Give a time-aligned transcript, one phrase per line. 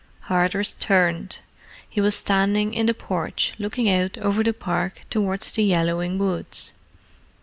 [0.29, 1.41] Hardress turned.
[1.87, 6.73] He was standing in the porch, looking out over the park towards the yellowing woods.